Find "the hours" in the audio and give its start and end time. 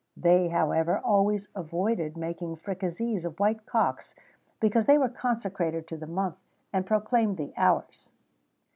7.37-8.09